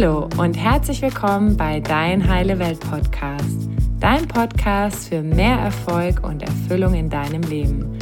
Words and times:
Hallo 0.00 0.30
und 0.38 0.54
herzlich 0.54 1.02
willkommen 1.02 1.58
bei 1.58 1.78
Dein 1.78 2.26
Heile 2.26 2.58
Welt 2.58 2.80
Podcast, 2.80 3.68
dein 4.00 4.26
Podcast 4.26 5.10
für 5.10 5.20
mehr 5.20 5.58
Erfolg 5.58 6.24
und 6.26 6.42
Erfüllung 6.42 6.94
in 6.94 7.10
deinem 7.10 7.42
Leben. 7.42 7.98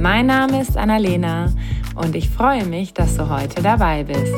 Mein 0.00 0.24
Name 0.28 0.62
ist 0.62 0.78
Annalena 0.78 1.52
und 1.94 2.16
ich 2.16 2.30
freue 2.30 2.64
mich, 2.64 2.94
dass 2.94 3.18
du 3.18 3.28
heute 3.28 3.62
dabei 3.62 4.04
bist. 4.04 4.34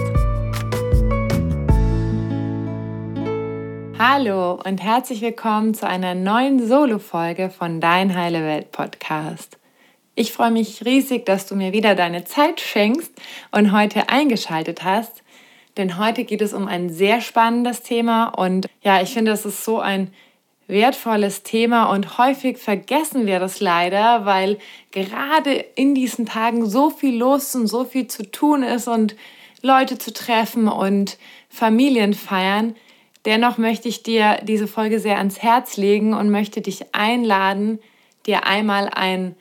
Hallo 3.96 4.60
und 4.64 4.82
herzlich 4.82 5.20
willkommen 5.20 5.72
zu 5.72 5.86
einer 5.86 6.16
neuen 6.16 6.66
Solo-Folge 6.66 7.48
von 7.48 7.80
Dein 7.80 8.16
Heile 8.16 8.42
Welt 8.42 8.72
Podcast. 8.72 9.56
Ich 10.16 10.32
freue 10.32 10.50
mich 10.50 10.84
riesig, 10.84 11.26
dass 11.26 11.46
du 11.46 11.54
mir 11.54 11.72
wieder 11.72 11.94
deine 11.94 12.24
Zeit 12.24 12.60
schenkst 12.60 13.12
und 13.52 13.70
heute 13.70 14.08
eingeschaltet 14.08 14.82
hast 14.82 15.23
denn 15.76 15.98
heute 15.98 16.24
geht 16.24 16.42
es 16.42 16.52
um 16.52 16.68
ein 16.68 16.90
sehr 16.90 17.20
spannendes 17.20 17.82
Thema. 17.82 18.26
Und 18.26 18.66
ja, 18.82 19.02
ich 19.02 19.12
finde, 19.12 19.32
es 19.32 19.44
ist 19.44 19.64
so 19.64 19.80
ein 19.80 20.12
wertvolles 20.66 21.42
Thema. 21.42 21.90
Und 21.90 22.18
häufig 22.18 22.58
vergessen 22.58 23.26
wir 23.26 23.40
das 23.40 23.60
leider, 23.60 24.24
weil 24.24 24.58
gerade 24.92 25.52
in 25.52 25.94
diesen 25.94 26.26
Tagen 26.26 26.66
so 26.66 26.90
viel 26.90 27.16
los 27.16 27.54
und 27.54 27.66
so 27.66 27.84
viel 27.84 28.06
zu 28.06 28.30
tun 28.30 28.62
ist 28.62 28.88
und 28.88 29.16
Leute 29.62 29.98
zu 29.98 30.12
treffen 30.12 30.68
und 30.68 31.18
Familien 31.48 32.14
feiern. 32.14 32.76
Dennoch 33.24 33.58
möchte 33.58 33.88
ich 33.88 34.02
dir 34.02 34.38
diese 34.42 34.66
Folge 34.66 35.00
sehr 35.00 35.18
ans 35.18 35.42
Herz 35.42 35.76
legen 35.76 36.12
und 36.12 36.30
möchte 36.30 36.60
dich 36.60 36.94
einladen, 36.94 37.78
dir 38.26 38.46
einmal 38.46 38.90
ein 38.94 39.34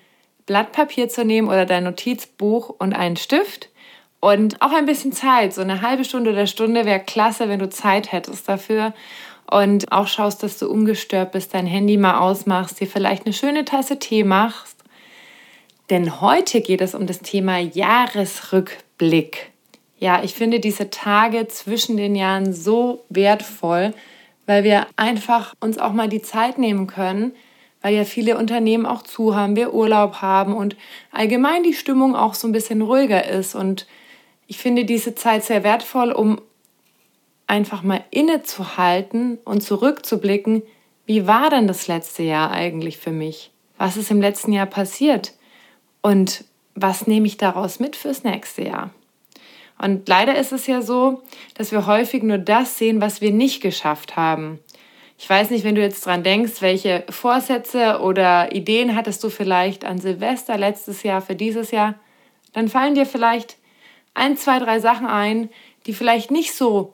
Blatt 0.46 0.72
Papier 0.72 1.10
zu 1.10 1.26
nehmen 1.26 1.48
oder 1.48 1.66
dein 1.66 1.84
Notizbuch 1.84 2.70
und 2.70 2.94
einen 2.94 3.18
Stift 3.18 3.70
und 4.24 4.62
auch 4.62 4.72
ein 4.72 4.86
bisschen 4.86 5.12
Zeit, 5.12 5.54
so 5.54 5.60
eine 5.60 5.82
halbe 5.82 6.06
Stunde 6.06 6.32
oder 6.32 6.48
Stunde 6.48 6.86
wäre 6.86 7.02
klasse, 7.02 7.50
wenn 7.50 7.60
du 7.60 7.68
Zeit 7.70 8.14
hättest 8.14 8.48
dafür. 8.48 8.94
Und 9.52 9.92
auch 9.92 10.08
schaust, 10.08 10.44
dass 10.44 10.58
du 10.58 10.70
ungestört 10.70 11.34
bist, 11.34 11.54
dein 11.54 11.68
Handy 11.68 11.98
mal 11.98 12.20
ausmachst, 12.20 12.80
dir 12.80 12.88
vielleicht 12.88 13.26
eine 13.26 13.34
schöne 13.34 13.66
Tasse 13.66 14.00
Tee 14.00 14.24
machst. 14.24 14.78
Denn 15.90 16.22
heute 16.22 16.62
geht 16.62 16.80
es 16.80 16.96
um 16.96 17.06
das 17.06 17.20
Thema 17.20 17.60
Jahresrückblick. 17.60 19.52
Ja, 20.00 20.24
ich 20.24 20.34
finde 20.36 20.62
diese 20.62 20.90
Tage 20.90 21.50
zwischen 21.50 21.98
den 21.98 22.16
Jahren 22.16 22.54
so 22.54 23.04
wertvoll, 23.10 23.94
weil 24.46 24.64
wir 24.64 24.88
einfach 24.96 25.54
uns 25.60 25.78
auch 25.78 25.92
mal 25.92 26.08
die 26.08 26.22
Zeit 26.22 26.58
nehmen 26.58 26.88
können, 26.88 27.34
weil 27.82 27.94
ja 27.94 28.06
viele 28.06 28.38
Unternehmen 28.38 28.86
auch 28.86 29.02
zu 29.02 29.36
haben, 29.36 29.58
wir 29.58 29.74
Urlaub 29.74 30.22
haben 30.22 30.56
und 30.56 30.78
allgemein 31.12 31.64
die 31.64 31.74
Stimmung 31.74 32.16
auch 32.16 32.36
so 32.36 32.48
ein 32.48 32.54
bisschen 32.54 32.82
ruhiger 32.82 33.28
ist 33.28 33.54
und 33.54 33.86
ich 34.48 34.58
finde 34.58 34.86
diese 34.86 35.16
Zeit 35.16 35.44
sehr 35.44 35.64
wertvoll, 35.64 36.12
um 36.12 36.42
einfach 37.48 37.84
mal 37.84 38.04
innezuhalten 38.12 39.38
und 39.44 39.62
zurückzublicken, 39.62 40.64
wie 41.06 41.28
war 41.28 41.50
denn 41.50 41.68
das 41.68 41.88
letzte 41.88 42.24
Jahr 42.24 42.52
eigentlich 42.52 42.98
für 42.98 43.12
mich? 43.12 43.52
Was 43.78 43.98
ist 43.98 44.12
im 44.12 44.22
letzten 44.22 44.54
Jahr 44.54 44.66
passiert? 44.66 45.34
Und 46.02 46.46
was 46.76 47.08
nehme 47.08 47.28
ich 47.28 47.38
daraus 47.38 47.80
mit 47.80 47.96
fürs 47.96 48.24
nächste 48.24 48.64
Jahr? 48.64 48.92
Und 49.78 50.08
leider 50.08 50.38
ist 50.38 50.54
es 50.54 50.68
ja 50.68 50.82
so, 50.82 51.24
dass 51.56 51.72
wir 51.72 51.88
häufig 51.88 52.24
nur 52.24 52.38
das 52.38 52.78
sehen, 52.78 53.02
was 53.02 53.22
wir 53.22 53.32
nicht 53.32 53.62
geschafft 53.62 54.16
haben. 54.16 54.60
Ich 55.18 55.30
weiß 55.30 55.50
nicht, 55.50 55.64
wenn 55.64 55.76
du 55.76 55.82
jetzt 55.82 56.06
dran 56.06 56.24
denkst, 56.24 56.62
welche 56.62 57.04
Vorsätze 57.10 58.00
oder 58.02 58.54
Ideen 58.54 58.96
hattest 58.96 59.24
du 59.24 59.30
vielleicht 59.30 59.86
an 59.86 60.00
Silvester 60.00 60.58
letztes 60.58 61.04
Jahr 61.04 61.22
für 61.22 61.36
dieses 61.36 61.72
Jahr, 61.72 61.96
dann 62.54 62.70
fallen 62.70 62.96
dir 62.96 63.06
vielleicht 63.06 63.58
ein, 64.14 64.38
zwei, 64.38 64.60
drei 64.60 64.80
Sachen 64.80 65.08
ein, 65.08 65.50
die 65.86 65.94
vielleicht 65.94 66.32
nicht 66.32 66.54
so 66.54 66.94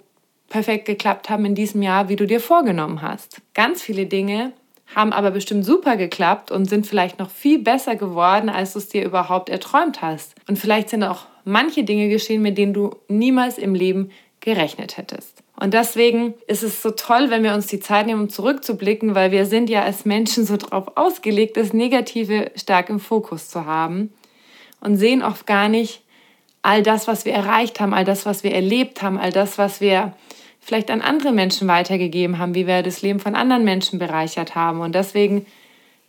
perfekt 0.49 0.85
geklappt 0.85 1.29
haben 1.29 1.45
in 1.45 1.55
diesem 1.55 1.81
Jahr, 1.81 2.09
wie 2.09 2.15
du 2.15 2.25
dir 2.25 2.39
vorgenommen 2.39 3.01
hast. 3.01 3.41
Ganz 3.53 3.81
viele 3.81 4.05
Dinge 4.05 4.53
haben 4.95 5.13
aber 5.13 5.31
bestimmt 5.31 5.65
super 5.65 5.97
geklappt 5.97 6.51
und 6.51 6.65
sind 6.65 6.87
vielleicht 6.87 7.19
noch 7.19 7.29
viel 7.29 7.59
besser 7.59 7.95
geworden, 7.95 8.49
als 8.49 8.73
du 8.73 8.79
es 8.79 8.89
dir 8.89 9.05
überhaupt 9.05 9.49
erträumt 9.49 10.01
hast. 10.01 10.33
Und 10.47 10.57
vielleicht 10.57 10.89
sind 10.89 11.03
auch 11.03 11.27
manche 11.45 11.83
Dinge 11.83 12.09
geschehen, 12.09 12.41
mit 12.41 12.57
denen 12.57 12.73
du 12.73 12.95
niemals 13.07 13.57
im 13.57 13.75
Leben 13.75 14.09
gerechnet 14.39 14.97
hättest. 14.97 15.43
Und 15.59 15.73
deswegen 15.73 16.33
ist 16.47 16.63
es 16.63 16.81
so 16.81 16.91
toll, 16.91 17.29
wenn 17.29 17.43
wir 17.43 17.53
uns 17.53 17.67
die 17.67 17.81
Zeit 17.81 18.07
nehmen, 18.07 18.21
um 18.21 18.29
zurückzublicken, 18.29 19.13
weil 19.13 19.31
wir 19.31 19.45
sind 19.45 19.69
ja 19.69 19.83
als 19.83 20.05
Menschen 20.05 20.45
so 20.45 20.55
darauf 20.55 20.95
ausgelegt, 20.95 21.57
das 21.57 21.73
Negative 21.73 22.51
stark 22.55 22.89
im 22.89 22.99
Fokus 22.99 23.49
zu 23.49 23.65
haben 23.65 24.13
und 24.79 24.95
sehen 24.95 25.21
oft 25.21 25.45
gar 25.45 25.67
nicht, 25.67 26.01
all 26.69 26.83
das, 26.83 27.07
was 27.07 27.25
wir 27.25 27.33
erreicht 27.33 27.79
haben, 27.79 27.95
all 27.95 28.05
das, 28.05 28.27
was 28.27 28.43
wir 28.43 28.53
erlebt 28.53 29.01
haben, 29.01 29.17
all 29.17 29.31
das, 29.31 29.57
was 29.57 29.81
wir 29.81 30.13
vielleicht 30.59 30.91
an 30.91 31.01
andere 31.01 31.31
Menschen 31.31 31.67
weitergegeben 31.67 32.37
haben, 32.37 32.53
wie 32.53 32.67
wir 32.67 32.83
das 32.83 33.01
Leben 33.01 33.19
von 33.19 33.33
anderen 33.33 33.63
Menschen 33.63 33.97
bereichert 33.97 34.53
haben. 34.53 34.81
Und 34.81 34.93
deswegen, 34.93 35.47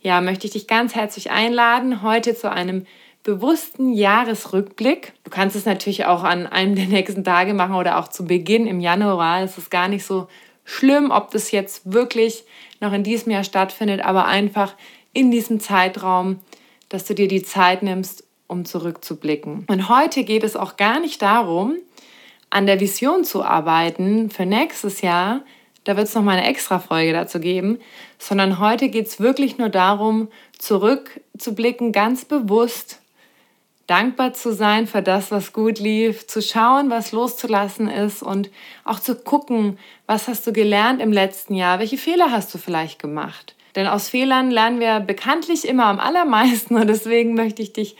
ja, 0.01 0.21
möchte 0.21 0.45
ich 0.45 0.53
dich 0.53 0.67
ganz 0.67 0.93
herzlich 0.93 1.31
einladen, 1.31 2.03
heute 2.03 2.35
zu 2.35 2.51
einem 2.51 2.85
bewussten 3.23 3.91
Jahresrückblick. 3.91 5.13
Du 5.23 5.31
kannst 5.31 5.55
es 5.55 5.65
natürlich 5.65 6.05
auch 6.05 6.23
an 6.23 6.45
einem 6.45 6.75
der 6.75 6.85
nächsten 6.85 7.23
Tage 7.23 7.55
machen 7.55 7.73
oder 7.73 7.97
auch 7.97 8.09
zu 8.09 8.25
Beginn 8.25 8.67
im 8.67 8.81
Januar. 8.81 9.41
Es 9.41 9.57
ist 9.57 9.71
gar 9.71 9.87
nicht 9.87 10.05
so 10.05 10.27
schlimm, 10.63 11.09
ob 11.09 11.31
das 11.31 11.49
jetzt 11.49 11.91
wirklich 11.91 12.43
noch 12.79 12.93
in 12.93 13.03
diesem 13.03 13.31
Jahr 13.31 13.43
stattfindet, 13.43 14.01
aber 14.01 14.25
einfach 14.25 14.75
in 15.11 15.31
diesem 15.31 15.59
Zeitraum, 15.59 16.39
dass 16.87 17.05
du 17.05 17.15
dir 17.15 17.27
die 17.27 17.41
Zeit 17.41 17.81
nimmst, 17.81 18.25
um 18.51 18.65
zurückzublicken. 18.65 19.65
Und 19.67 19.89
heute 19.89 20.23
geht 20.23 20.43
es 20.43 20.55
auch 20.55 20.77
gar 20.77 20.99
nicht 20.99 21.21
darum, 21.21 21.77
an 22.49 22.67
der 22.67 22.79
Vision 22.79 23.23
zu 23.23 23.43
arbeiten 23.43 24.29
für 24.29 24.45
nächstes 24.45 25.01
Jahr. 25.01 25.41
Da 25.85 25.95
wird 25.97 26.07
es 26.07 26.13
noch 26.13 26.21
mal 26.21 26.37
eine 26.37 26.47
extra 26.47 26.79
Folge 26.79 27.13
dazu 27.13 27.39
geben, 27.39 27.79
sondern 28.19 28.59
heute 28.59 28.89
geht 28.89 29.07
es 29.07 29.19
wirklich 29.19 29.57
nur 29.57 29.69
darum, 29.69 30.27
zurückzublicken, 30.59 31.91
ganz 31.91 32.25
bewusst 32.25 32.99
dankbar 33.87 34.33
zu 34.33 34.53
sein 34.53 34.85
für 34.85 35.01
das, 35.01 35.31
was 35.31 35.53
gut 35.53 35.79
lief, 35.79 36.27
zu 36.27 36.41
schauen, 36.41 36.89
was 36.89 37.11
loszulassen 37.11 37.89
ist 37.89 38.21
und 38.21 38.49
auch 38.85 38.99
zu 38.99 39.15
gucken, 39.15 39.79
was 40.05 40.27
hast 40.27 40.45
du 40.45 40.53
gelernt 40.53 41.01
im 41.01 41.11
letzten 41.11 41.55
Jahr, 41.55 41.79
welche 41.79 41.97
Fehler 41.97 42.31
hast 42.31 42.53
du 42.53 42.57
vielleicht 42.57 42.99
gemacht. 42.99 43.55
Denn 43.75 43.87
aus 43.87 44.09
Fehlern 44.09 44.51
lernen 44.51 44.79
wir 44.79 44.99
bekanntlich 44.99 45.67
immer 45.67 45.85
am 45.85 45.99
allermeisten 45.99 46.75
und 46.75 46.87
deswegen 46.87 47.33
möchte 47.33 47.61
ich 47.61 47.73
dich 47.73 47.95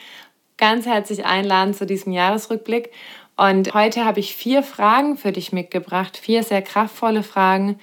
ganz 0.61 0.85
herzlich 0.85 1.25
einladen 1.25 1.73
zu 1.73 1.85
diesem 1.85 2.13
Jahresrückblick. 2.13 2.91
Und 3.35 3.73
heute 3.73 4.05
habe 4.05 4.19
ich 4.19 4.35
vier 4.35 4.61
Fragen 4.61 5.17
für 5.17 5.31
dich 5.31 5.51
mitgebracht, 5.51 6.17
vier 6.17 6.43
sehr 6.43 6.61
kraftvolle 6.61 7.23
Fragen, 7.23 7.79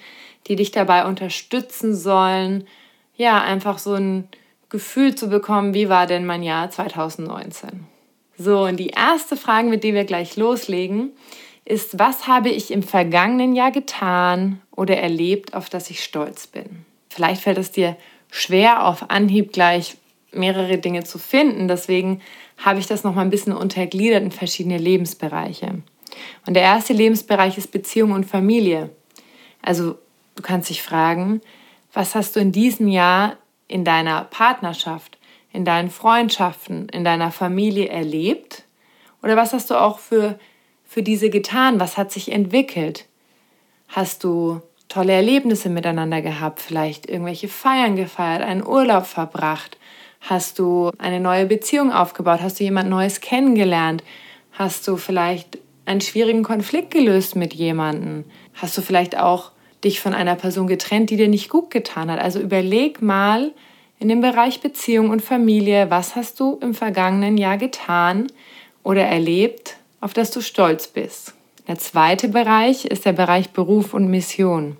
die 0.47 0.55
dich 0.55 0.71
dabei 0.71 1.05
unterstützen 1.05 1.93
sollen, 1.93 2.65
ja, 3.15 3.41
einfach 3.41 3.79
so 3.79 3.95
ein 3.95 4.29
Gefühl 4.69 5.13
zu 5.13 5.29
bekommen, 5.29 5.73
wie 5.73 5.89
war 5.89 6.07
denn 6.07 6.25
mein 6.25 6.41
Jahr 6.41 6.71
2019. 6.71 7.85
So, 8.37 8.63
und 8.63 8.77
die 8.77 8.91
erste 8.91 9.35
Frage, 9.35 9.67
mit 9.67 9.83
der 9.83 9.93
wir 9.93 10.05
gleich 10.05 10.37
loslegen, 10.37 11.11
ist, 11.65 11.99
was 11.99 12.27
habe 12.27 12.47
ich 12.47 12.71
im 12.71 12.81
vergangenen 12.81 13.53
Jahr 13.55 13.71
getan 13.71 14.61
oder 14.71 14.95
erlebt, 14.95 15.53
auf 15.53 15.69
das 15.69 15.89
ich 15.89 16.01
stolz 16.01 16.47
bin? 16.47 16.85
Vielleicht 17.09 17.41
fällt 17.41 17.57
es 17.57 17.71
dir 17.71 17.97
schwer, 18.31 18.85
auf 18.85 19.09
Anhieb 19.09 19.51
gleich 19.51 19.97
mehrere 20.31 20.77
Dinge 20.77 21.03
zu 21.03 21.17
finden. 21.17 21.67
Deswegen 21.67 22.21
habe 22.59 22.79
ich 22.79 22.87
das 22.87 23.03
noch 23.03 23.15
mal 23.15 23.21
ein 23.21 23.29
bisschen 23.29 23.53
untergliedert 23.53 24.23
in 24.23 24.31
verschiedene 24.31 24.77
Lebensbereiche. 24.77 25.81
Und 26.45 26.53
der 26.53 26.63
erste 26.63 26.93
Lebensbereich 26.93 27.57
ist 27.57 27.71
Beziehung 27.71 28.11
und 28.11 28.25
Familie. 28.25 28.89
Also 29.61 29.95
du 30.35 30.43
kannst 30.43 30.69
dich 30.69 30.81
fragen, 30.81 31.41
was 31.93 32.15
hast 32.15 32.35
du 32.35 32.39
in 32.39 32.51
diesem 32.51 32.87
Jahr 32.87 33.37
in 33.67 33.85
deiner 33.85 34.23
Partnerschaft, 34.25 35.17
in 35.53 35.65
deinen 35.65 35.89
Freundschaften, 35.89 36.89
in 36.89 37.03
deiner 37.03 37.31
Familie 37.31 37.87
erlebt? 37.87 38.63
Oder 39.23 39.35
was 39.35 39.53
hast 39.53 39.69
du 39.69 39.75
auch 39.75 39.99
für, 39.99 40.37
für 40.85 41.03
diese 41.03 41.29
getan? 41.29 41.79
Was 41.79 41.97
hat 41.97 42.11
sich 42.11 42.31
entwickelt? 42.31 43.05
Hast 43.87 44.23
du 44.23 44.61
tolle 44.87 45.13
Erlebnisse 45.13 45.69
miteinander 45.69 46.21
gehabt, 46.21 46.59
vielleicht 46.59 47.07
irgendwelche 47.07 47.47
Feiern 47.47 47.95
gefeiert, 47.95 48.41
einen 48.41 48.65
Urlaub 48.65 49.05
verbracht? 49.05 49.77
Hast 50.21 50.59
du 50.59 50.91
eine 50.97 51.19
neue 51.19 51.45
Beziehung 51.45 51.91
aufgebaut? 51.91 52.41
Hast 52.41 52.59
du 52.59 52.63
jemand 52.63 52.89
Neues 52.89 53.21
kennengelernt? 53.21 54.03
Hast 54.51 54.87
du 54.87 54.97
vielleicht 54.97 55.57
einen 55.85 56.01
schwierigen 56.01 56.43
Konflikt 56.43 56.91
gelöst 56.91 57.35
mit 57.35 57.53
jemandem? 57.53 58.25
Hast 58.53 58.77
du 58.77 58.81
vielleicht 58.81 59.17
auch 59.17 59.51
dich 59.83 60.01
von 60.01 60.13
einer 60.13 60.35
Person 60.35 60.67
getrennt, 60.67 61.09
die 61.09 61.17
dir 61.17 61.27
nicht 61.29 61.49
gut 61.49 61.71
getan 61.71 62.11
hat? 62.11 62.19
Also 62.19 62.39
überleg 62.39 63.01
mal 63.01 63.51
in 63.97 64.07
dem 64.07 64.21
Bereich 64.21 64.61
Beziehung 64.61 65.09
und 65.09 65.21
Familie, 65.21 65.89
was 65.89 66.15
hast 66.15 66.39
du 66.39 66.59
im 66.61 66.73
vergangenen 66.73 67.37
Jahr 67.37 67.57
getan 67.57 68.27
oder 68.83 69.03
erlebt, 69.03 69.77
auf 69.99 70.13
das 70.13 70.31
du 70.31 70.41
stolz 70.41 70.87
bist? 70.87 71.33
Der 71.67 71.77
zweite 71.77 72.29
Bereich 72.29 72.85
ist 72.85 73.05
der 73.05 73.13
Bereich 73.13 73.49
Beruf 73.49 73.93
und 73.93 74.09
Mission. 74.09 74.77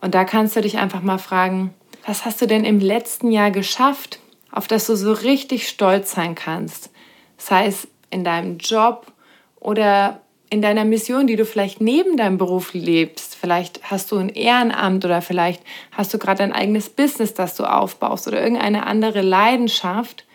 Und 0.00 0.14
da 0.14 0.24
kannst 0.24 0.56
du 0.56 0.60
dich 0.60 0.78
einfach 0.78 1.02
mal 1.02 1.18
fragen, 1.18 1.72
was 2.06 2.24
hast 2.24 2.42
du 2.42 2.46
denn 2.46 2.64
im 2.64 2.80
letzten 2.80 3.30
Jahr 3.30 3.50
geschafft? 3.50 4.18
Auf 4.52 4.68
das 4.68 4.86
du 4.86 4.94
so 4.94 5.12
richtig 5.12 5.68
stolz 5.68 6.12
sein 6.12 6.34
kannst. 6.34 6.90
Sei 7.38 7.66
es 7.66 7.88
in 8.10 8.22
deinem 8.22 8.58
Job 8.58 9.10
oder 9.58 10.20
in 10.50 10.60
deiner 10.60 10.84
Mission, 10.84 11.26
die 11.26 11.36
du 11.36 11.46
vielleicht 11.46 11.80
neben 11.80 12.18
deinem 12.18 12.36
Beruf 12.36 12.74
lebst. 12.74 13.34
Vielleicht 13.34 13.90
hast 13.90 14.12
du 14.12 14.18
ein 14.18 14.28
Ehrenamt 14.28 15.02
oder 15.02 15.22
vielleicht 15.22 15.62
hast 15.92 16.12
du 16.12 16.18
gerade 16.18 16.42
ein 16.42 16.52
eigenes 16.52 16.90
Business, 16.90 17.32
das 17.32 17.56
du 17.56 17.64
aufbaust 17.64 18.28
oder 18.28 18.42
irgendeine 18.42 18.86
andere 18.86 19.22
Leidenschaft. 19.22 20.26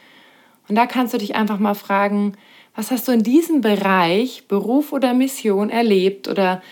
Und 0.68 0.76
da 0.76 0.88
kannst 0.88 1.14
du 1.14 1.20
dich 1.20 1.36
einfach 1.36 1.60
mal 1.60 1.76
fragen, 1.76 2.34
was 2.76 2.90
hast 2.90 3.08
du 3.08 3.12
in 3.12 3.22
diesem 3.22 3.62
Bereich, 3.62 4.48
Beruf 4.48 4.92
oder 4.92 5.14
Mission, 5.14 5.70
erlebt 5.70 6.28
oder 6.28 6.64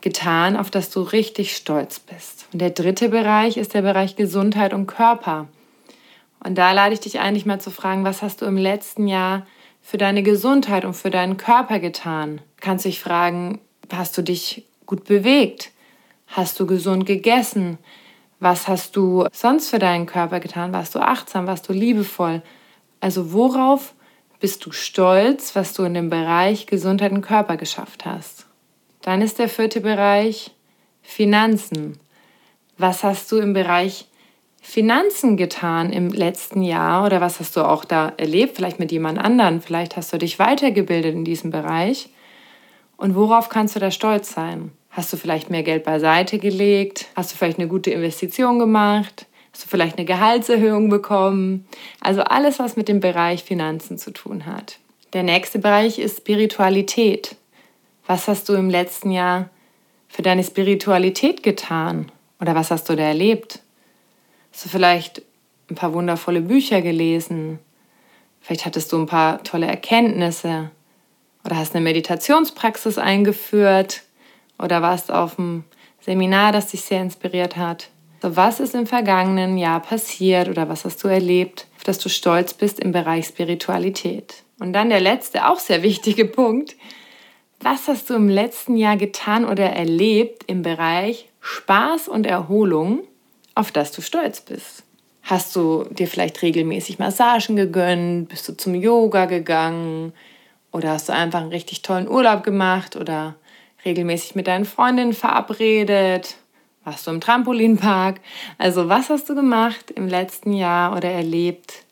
getan, 0.00 0.56
auf 0.56 0.70
das 0.70 0.90
du 0.90 1.02
richtig 1.02 1.54
stolz 1.54 2.00
bist? 2.00 2.46
Und 2.52 2.60
der 2.60 2.70
dritte 2.70 3.08
Bereich 3.08 3.56
ist 3.56 3.74
der 3.74 3.82
Bereich 3.82 4.16
Gesundheit 4.16 4.74
und 4.74 4.86
Körper. 4.86 5.46
Und 6.42 6.56
da 6.56 6.72
lade 6.72 6.94
ich 6.94 7.00
dich 7.00 7.20
ein, 7.20 7.34
dich 7.34 7.46
mal 7.46 7.60
zu 7.60 7.70
fragen, 7.70 8.04
was 8.04 8.22
hast 8.22 8.42
du 8.42 8.46
im 8.46 8.56
letzten 8.56 9.06
Jahr 9.06 9.46
für 9.82 9.98
deine 9.98 10.22
Gesundheit 10.22 10.84
und 10.84 10.94
für 10.94 11.10
deinen 11.10 11.36
Körper 11.36 11.78
getan? 11.78 12.40
Kannst 12.60 12.84
dich 12.84 13.00
fragen, 13.00 13.60
hast 13.92 14.16
du 14.16 14.22
dich 14.22 14.66
gut 14.86 15.04
bewegt? 15.04 15.70
Hast 16.26 16.58
du 16.60 16.66
gesund 16.66 17.06
gegessen? 17.06 17.78
Was 18.38 18.68
hast 18.68 18.96
du 18.96 19.26
sonst 19.32 19.68
für 19.68 19.78
deinen 19.78 20.06
Körper 20.06 20.40
getan? 20.40 20.72
Warst 20.72 20.94
du 20.94 21.00
achtsam? 21.00 21.46
Warst 21.46 21.68
du 21.68 21.72
liebevoll? 21.72 22.42
Also 23.00 23.32
worauf 23.32 23.94
bist 24.38 24.64
du 24.64 24.72
stolz, 24.72 25.54
was 25.54 25.74
du 25.74 25.82
in 25.82 25.94
dem 25.94 26.08
Bereich 26.08 26.66
Gesundheit 26.66 27.12
und 27.12 27.20
Körper 27.20 27.56
geschafft 27.58 28.06
hast? 28.06 28.46
Dann 29.02 29.20
ist 29.20 29.38
der 29.38 29.48
vierte 29.48 29.80
Bereich 29.80 30.52
Finanzen. 31.02 31.98
Was 32.78 33.04
hast 33.04 33.30
du 33.30 33.36
im 33.36 33.52
Bereich 33.52 34.06
Finanzen 34.60 35.36
getan 35.36 35.92
im 35.92 36.10
letzten 36.10 36.62
Jahr 36.62 37.06
oder 37.06 37.20
was 37.20 37.40
hast 37.40 37.56
du 37.56 37.62
auch 37.62 37.84
da 37.84 38.12
erlebt, 38.16 38.56
vielleicht 38.56 38.78
mit 38.78 38.92
jemand 38.92 39.18
anderen, 39.18 39.60
vielleicht 39.62 39.96
hast 39.96 40.12
du 40.12 40.18
dich 40.18 40.38
weitergebildet 40.38 41.14
in 41.14 41.24
diesem 41.24 41.50
Bereich 41.50 42.10
und 42.96 43.14
worauf 43.14 43.48
kannst 43.48 43.74
du 43.74 43.80
da 43.80 43.90
stolz 43.90 44.32
sein? 44.32 44.72
Hast 44.90 45.12
du 45.12 45.16
vielleicht 45.16 45.50
mehr 45.50 45.62
Geld 45.62 45.84
beiseite 45.84 46.38
gelegt? 46.38 47.06
Hast 47.16 47.32
du 47.32 47.36
vielleicht 47.36 47.58
eine 47.58 47.68
gute 47.68 47.90
Investition 47.90 48.58
gemacht? 48.58 49.26
Hast 49.52 49.64
du 49.64 49.68
vielleicht 49.68 49.96
eine 49.96 50.04
Gehaltserhöhung 50.04 50.90
bekommen? 50.90 51.66
Also 52.00 52.22
alles, 52.22 52.58
was 52.58 52.76
mit 52.76 52.88
dem 52.88 53.00
Bereich 53.00 53.42
Finanzen 53.42 53.98
zu 53.98 54.10
tun 54.10 54.46
hat. 54.46 54.78
Der 55.12 55.22
nächste 55.22 55.58
Bereich 55.58 55.98
ist 55.98 56.18
Spiritualität. 56.18 57.36
Was 58.06 58.28
hast 58.28 58.48
du 58.48 58.54
im 58.54 58.68
letzten 58.68 59.10
Jahr 59.10 59.48
für 60.08 60.22
deine 60.22 60.44
Spiritualität 60.44 61.42
getan? 61.42 62.12
Oder 62.40 62.54
was 62.54 62.70
hast 62.70 62.88
du 62.88 62.96
da 62.96 63.04
erlebt? 63.04 63.60
Hast 64.52 64.64
du 64.64 64.68
vielleicht 64.68 65.22
ein 65.68 65.74
paar 65.74 65.92
wundervolle 65.92 66.40
Bücher 66.40 66.82
gelesen? 66.82 67.58
Vielleicht 68.40 68.66
hattest 68.66 68.92
du 68.92 68.98
ein 68.98 69.06
paar 69.06 69.42
tolle 69.42 69.66
Erkenntnisse 69.66 70.70
oder 71.44 71.56
hast 71.56 71.74
eine 71.74 71.84
Meditationspraxis 71.84 72.98
eingeführt 72.98 74.02
oder 74.58 74.82
warst 74.82 75.10
auf 75.12 75.38
einem 75.38 75.64
Seminar, 76.00 76.52
das 76.52 76.68
dich 76.68 76.82
sehr 76.82 77.02
inspiriert 77.02 77.56
hat. 77.56 77.90
So, 78.22 78.36
was 78.36 78.60
ist 78.60 78.74
im 78.74 78.86
vergangenen 78.86 79.56
Jahr 79.56 79.80
passiert 79.80 80.48
oder 80.48 80.68
was 80.68 80.84
hast 80.84 81.02
du 81.02 81.08
erlebt, 81.08 81.66
auf 81.76 81.84
das 81.84 81.98
du 81.98 82.08
stolz 82.08 82.52
bist 82.52 82.80
im 82.80 82.92
Bereich 82.92 83.26
Spiritualität? 83.26 84.42
Und 84.58 84.74
dann 84.74 84.90
der 84.90 85.00
letzte, 85.00 85.48
auch 85.48 85.58
sehr 85.58 85.82
wichtige 85.82 86.24
Punkt. 86.26 86.76
Was 87.60 87.88
hast 87.88 88.10
du 88.10 88.14
im 88.14 88.28
letzten 88.28 88.76
Jahr 88.76 88.96
getan 88.96 89.44
oder 89.44 89.70
erlebt 89.70 90.44
im 90.46 90.62
Bereich 90.62 91.28
Spaß 91.40 92.08
und 92.08 92.26
Erholung, 92.26 93.00
auf 93.60 93.70
das 93.70 93.92
du 93.92 94.00
stolz 94.00 94.40
bist. 94.40 94.82
Hast 95.22 95.54
du 95.54 95.84
dir 95.90 96.08
vielleicht 96.08 96.40
regelmäßig 96.42 96.98
Massagen 96.98 97.54
gegönnt? 97.54 98.30
Bist 98.30 98.48
du 98.48 98.56
zum 98.56 98.74
Yoga 98.74 99.26
gegangen? 99.26 100.12
Oder 100.72 100.92
hast 100.92 101.08
du 101.08 101.12
einfach 101.12 101.40
einen 101.40 101.50
richtig 101.50 101.82
tollen 101.82 102.08
Urlaub 102.08 102.42
gemacht? 102.42 102.96
Oder 102.96 103.36
regelmäßig 103.84 104.34
mit 104.34 104.46
deinen 104.46 104.64
Freundinnen 104.64 105.12
verabredet? 105.12 106.36
Warst 106.84 107.06
du 107.06 107.10
im 107.10 107.20
Trampolinpark? 107.20 108.20
Also 108.56 108.88
was 108.88 109.10
hast 109.10 109.28
du 109.28 109.34
gemacht 109.34 109.90
im 109.90 110.08
letzten 110.08 110.54
Jahr 110.54 110.96
oder 110.96 111.10
erlebt 111.10 111.84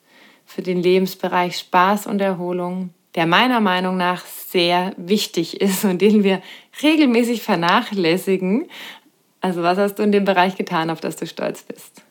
für 0.47 0.63
den 0.63 0.83
Lebensbereich 0.83 1.59
Spaß 1.59 2.07
und 2.07 2.23
Erholung, 2.23 2.91
der 3.15 3.27
meiner 3.27 3.61
Meinung 3.61 3.99
nach 3.99 4.25
sehr 4.25 4.95
wichtig 4.97 5.61
ist 5.61 5.85
und 5.85 6.01
den 6.01 6.25
wir 6.25 6.41
regelmäßig 6.83 7.43
vernachlässigen, 7.43 8.69
also 9.41 9.63
was 9.63 9.79
hast 9.79 9.97
du 9.97 10.03
in 10.03 10.13
dem 10.13 10.25
Bereich 10.25 10.57
getan, 10.57 10.91
auf 10.91 11.01
das 11.01 11.17
du 11.17 11.27
stolz 11.27 11.63
bist? 11.63 12.03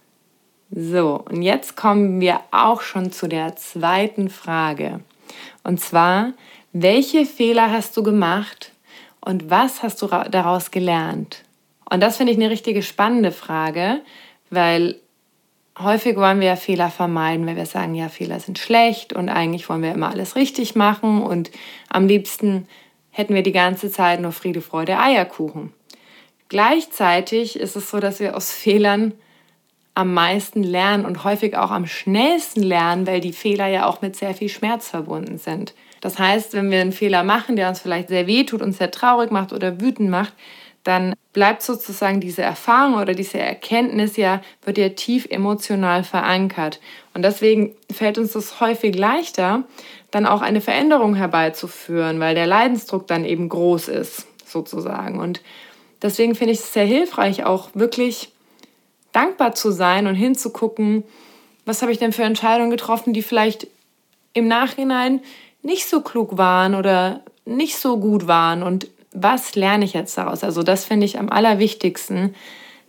So, 0.72 1.24
und 1.30 1.42
jetzt 1.42 1.78
kommen 1.78 2.20
wir 2.20 2.42
auch 2.52 2.82
schon 2.82 3.12
zu 3.12 3.28
der 3.28 3.56
zweiten 3.56 4.30
Frage. 4.30 5.00
Und 5.64 5.80
zwar, 5.80 6.34
welche 6.74 7.26
Fehler 7.26 7.72
hast 7.72 7.96
du 7.96 8.04
gemacht 8.04 8.72
und 9.22 9.50
was 9.50 9.82
hast 9.84 10.02
du 10.02 10.08
daraus 10.08 10.72
gelernt? 10.72 11.44
Und 11.90 12.02
das 12.02 12.18
finde 12.18 12.34
ich 12.34 12.38
eine 12.38 12.50
richtige 12.50 12.84
spannende 12.84 13.32
Frage, 13.32 14.02
weil 14.50 14.96
häufig 15.80 16.18
wollen 16.18 16.40
wir 16.40 16.48
ja 16.48 16.56
Fehler 16.56 16.90
vermeiden, 16.90 17.46
weil 17.46 17.56
wir 17.56 17.66
sagen, 17.66 17.96
ja, 17.96 18.10
Fehler 18.10 18.40
sind 18.40 18.60
schlecht 18.60 19.14
und 19.14 19.30
eigentlich 19.30 19.70
wollen 19.70 19.82
wir 19.82 19.94
immer 19.94 20.10
alles 20.10 20.36
richtig 20.36 20.76
machen 20.76 21.22
und 21.22 21.52
am 21.90 22.08
liebsten 22.08 22.68
hätten 23.12 23.36
wir 23.36 23.44
die 23.44 23.52
ganze 23.52 23.90
Zeit 23.90 24.20
nur 24.20 24.32
Friede, 24.32 24.62
Freude, 24.62 25.00
Eierkuchen. 25.00 25.74
Gleichzeitig 26.50 27.60
ist 27.60 27.76
es 27.76 27.90
so, 27.90 28.00
dass 28.00 28.20
wir 28.20 28.36
aus 28.36 28.52
Fehlern 28.52 29.14
am 29.96 30.14
meisten 30.14 30.62
lernen 30.64 31.06
und 31.06 31.24
häufig 31.24 31.58
auch 31.58 31.72
am 31.72 31.88
schnellsten 31.88 32.62
lernen, 32.62 33.08
weil 33.08 33.20
die 33.20 33.34
Fehler 33.34 33.68
ja 33.68 33.88
auch 33.88 34.02
mit 34.02 34.16
sehr 34.16 34.36
viel 34.36 34.50
Schmerz 34.50 34.90
verbunden 34.90 35.40
sind. 35.40 35.74
Das 36.02 36.20
heißt, 36.20 36.54
wenn 36.54 36.70
wir 36.70 36.82
einen 36.82 36.92
Fehler 36.92 37.24
machen, 37.24 37.56
der 37.56 37.68
uns 37.70 37.80
vielleicht 37.80 38.10
sehr 38.10 38.28
weh 38.28 38.44
tut, 38.44 38.62
uns 38.62 38.78
sehr 38.78 38.92
traurig 38.92 39.32
macht 39.32 39.54
oder 39.54 39.82
wütend 39.82 40.10
macht, 40.10 40.34
dann 40.84 41.16
bleibt 41.34 41.64
sozusagen 41.64 42.22
diese 42.22 42.44
Erfahrung 42.44 42.96
oder 43.02 43.14
diese 43.14 43.40
Erkenntnis 43.40 44.16
ja, 44.16 44.42
wird 44.64 44.78
ja 44.78 44.90
tief 44.90 45.28
emotional 45.30 46.04
verankert. 46.04 46.80
Und 47.14 47.24
deswegen 47.24 47.76
fällt 47.92 48.18
uns 48.18 48.34
das 48.34 48.62
häufig 48.62 48.96
leichter, 48.96 49.64
dann 50.12 50.26
auch 50.26 50.42
eine 50.42 50.62
Veränderung 50.62 51.16
herbeizuführen, 51.16 52.20
weil 52.20 52.36
der 52.36 52.48
Leidensdruck 52.48 53.06
dann 53.08 53.26
eben 53.26 53.50
groß 53.50 53.90
ist, 53.90 54.28
sozusagen. 54.46 55.20
Und 55.20 55.42
deswegen 56.02 56.36
finde 56.36 56.54
ich 56.54 56.60
es 56.60 56.74
sehr 56.74 56.86
hilfreich, 56.86 57.44
auch 57.44 57.70
wirklich 57.74 58.30
dankbar 59.12 59.56
zu 59.56 59.72
sein 59.72 60.08
und 60.08 60.16
hinzugucken, 60.16 61.04
was 61.66 61.82
habe 61.82 61.92
ich 61.92 61.98
denn 61.98 62.14
für 62.14 62.24
Entscheidungen 62.24 62.72
getroffen, 62.72 63.14
die 63.14 63.22
vielleicht 63.22 63.68
im 64.34 64.48
Nachhinein 64.48 65.22
nicht 65.62 65.88
so 65.88 66.02
klug 66.02 66.38
waren 66.38 66.76
oder 66.76 67.22
nicht 67.46 67.78
so 67.78 67.98
gut 67.98 68.28
waren 68.28 68.64
und 68.64 68.88
was 69.12 69.56
lerne 69.56 69.86
ich 69.86 69.94
jetzt 69.94 70.18
daraus? 70.18 70.44
Also 70.44 70.64
das 70.64 70.86
finde 70.86 71.06
ich 71.06 71.18
am 71.18 71.30
allerwichtigsten, 71.30 72.36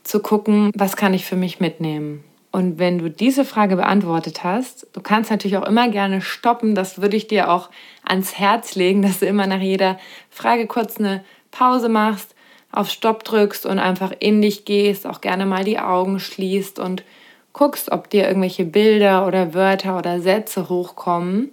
zu 0.09 0.21
gucken, 0.21 0.73
was 0.75 0.97
kann 0.97 1.15
ich 1.15 1.25
für 1.25 1.37
mich 1.37 1.61
mitnehmen. 1.61 2.25
Und 2.50 2.79
wenn 2.79 2.99
du 2.99 3.11
diese 3.11 3.45
Frage 3.45 3.77
beantwortet 3.77 4.43
hast, 4.43 4.87
du 4.95 5.03
kannst 5.03 5.31
natürlich 5.31 5.59
auch 5.59 5.67
immer 5.67 5.91
gerne 5.91 6.23
stoppen, 6.23 6.75
das 6.75 7.00
würde 7.00 7.17
ich 7.17 7.29
dir 7.29 7.50
auch 7.50 7.69
ans 8.03 8.38
Herz 8.38 8.75
legen, 8.75 9.03
dass 9.03 9.21
du 9.21 9.27
immer 9.27 9.47
nach 9.47 9.61
jeder 9.61 9.99
Frage 10.31 10.67
kurz 10.67 10.97
eine 10.97 11.25
Pause 11.50 11.91
machst, 11.91 12.35
auf 12.73 12.91
Stopp 12.91 13.25
drückst 13.25 13.67
und 13.67 13.79
einfach 13.79 14.13
in 14.19 14.43
dich 14.43 14.65
gehst, 14.65 15.07
auch 15.07 15.21
gerne 15.21 15.47
mal 15.47 15.65
die 15.65 15.79
Augen 15.79 16.21
schließt 16.21 16.79
und 16.79 17.03
guckst, 17.53 17.91
ob 17.91 18.11
dir 18.11 18.27
irgendwelche 18.29 18.65
Bilder 18.65 19.27
oder 19.27 19.55
Wörter 19.55 19.99
oder 19.99 20.21
Sätze 20.21 20.69
hochkommen, 20.69 21.51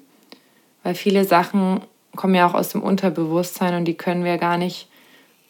weil 0.83 0.95
viele 0.95 1.25
Sachen 1.25 1.81
kommen 2.15 2.35
ja 2.35 2.47
auch 2.47 2.53
aus 2.53 2.69
dem 2.69 2.83
Unterbewusstsein 2.83 3.75
und 3.75 3.85
die 3.85 3.95
können 3.95 4.23
wir 4.23 4.37
gar 4.37 4.57
nicht 4.57 4.87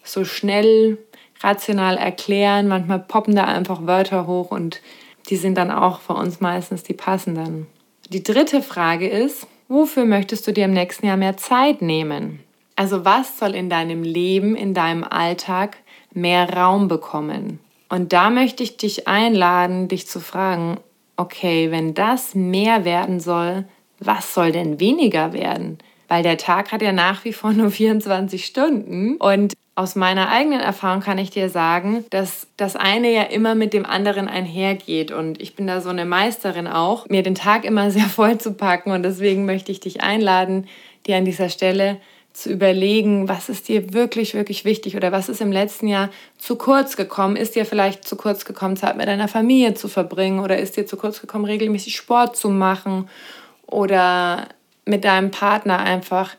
so 0.03 0.23
schnell 0.23 0.97
rational 1.41 1.97
erklären. 1.97 2.67
Manchmal 2.67 2.99
poppen 2.99 3.35
da 3.35 3.45
einfach 3.45 3.85
Wörter 3.85 4.27
hoch 4.27 4.51
und 4.51 4.81
die 5.29 5.35
sind 5.35 5.57
dann 5.57 5.71
auch 5.71 5.99
für 5.99 6.13
uns 6.13 6.39
meistens 6.39 6.83
die 6.83 6.93
passenden. 6.93 7.67
Die 8.09 8.23
dritte 8.23 8.61
Frage 8.61 9.09
ist, 9.09 9.47
wofür 9.67 10.05
möchtest 10.05 10.47
du 10.47 10.53
dir 10.53 10.65
im 10.65 10.73
nächsten 10.73 11.07
Jahr 11.07 11.17
mehr 11.17 11.37
Zeit 11.37 11.81
nehmen? 11.81 12.44
Also 12.75 13.05
was 13.05 13.39
soll 13.39 13.55
in 13.55 13.69
deinem 13.69 14.03
Leben, 14.03 14.55
in 14.55 14.73
deinem 14.73 15.03
Alltag 15.03 15.77
mehr 16.13 16.49
Raum 16.49 16.87
bekommen? 16.87 17.59
Und 17.89 18.13
da 18.13 18.29
möchte 18.29 18.63
ich 18.63 18.77
dich 18.77 19.07
einladen, 19.07 19.87
dich 19.87 20.07
zu 20.07 20.19
fragen, 20.19 20.77
okay, 21.17 21.71
wenn 21.71 21.93
das 21.93 22.35
mehr 22.35 22.83
werden 22.83 23.19
soll, 23.19 23.65
was 23.99 24.33
soll 24.33 24.51
denn 24.51 24.79
weniger 24.79 25.33
werden? 25.33 25.77
Weil 26.07 26.23
der 26.23 26.37
Tag 26.37 26.71
hat 26.71 26.81
ja 26.81 26.91
nach 26.91 27.23
wie 27.25 27.33
vor 27.33 27.53
nur 27.53 27.71
24 27.71 28.45
Stunden 28.45 29.15
und 29.17 29.53
aus 29.77 29.95
meiner 29.95 30.29
eigenen 30.29 30.61
Erfahrung 30.61 31.01
kann 31.01 31.17
ich 31.17 31.31
dir 31.31 31.49
sagen, 31.49 32.05
dass 32.09 32.47
das 32.55 32.77
eine 32.77 33.11
ja 33.11 33.23
immer 33.23 33.55
mit 33.55 33.73
dem 33.73 33.85
anderen 33.85 34.29
einhergeht. 34.29 35.11
Und 35.11 35.41
ich 35.41 35.57
bin 35.57 35.67
da 35.67 35.81
so 35.81 35.89
eine 35.89 36.05
Meisterin 36.05 36.67
auch, 36.67 37.09
mir 37.09 37.23
den 37.23 37.35
Tag 37.35 37.65
immer 37.65 37.91
sehr 37.91 38.05
voll 38.05 38.37
zu 38.37 38.53
packen. 38.53 38.91
Und 38.91 39.03
deswegen 39.03 39.45
möchte 39.45 39.73
ich 39.73 39.81
dich 39.81 40.01
einladen, 40.01 40.67
dir 41.05 41.17
an 41.17 41.25
dieser 41.25 41.49
Stelle 41.49 41.97
zu 42.35 42.49
überlegen, 42.51 43.29
was 43.29 43.47
ist 43.47 43.69
dir 43.69 43.93
wirklich, 43.93 44.33
wirklich 44.33 44.65
wichtig 44.65 44.97
oder 44.97 45.11
was 45.13 45.29
ist 45.29 45.39
im 45.39 45.53
letzten 45.53 45.87
Jahr 45.87 46.09
zu 46.37 46.57
kurz 46.57 46.97
gekommen? 46.97 47.37
Ist 47.37 47.55
dir 47.55 47.65
vielleicht 47.65 48.05
zu 48.05 48.17
kurz 48.17 48.43
gekommen, 48.43 48.75
Zeit 48.75 48.97
mit 48.97 49.07
deiner 49.07 49.29
Familie 49.29 49.73
zu 49.73 49.87
verbringen 49.87 50.39
oder 50.39 50.57
ist 50.57 50.75
dir 50.75 50.85
zu 50.85 50.97
kurz 50.97 51.21
gekommen, 51.21 51.45
regelmäßig 51.45 51.95
Sport 51.95 52.35
zu 52.35 52.49
machen 52.49 53.09
oder 53.67 54.49
mit 54.83 55.05
deinem 55.05 55.31
Partner 55.31 55.79
einfach 55.79 56.35